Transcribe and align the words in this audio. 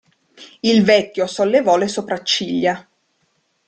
Il 0.63 0.81
vecchio 0.83 1.27
sollevò 1.27 1.77
le 1.77 1.87
sopracciglia. 1.87 2.87